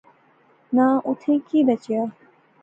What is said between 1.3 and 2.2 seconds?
کی بچیا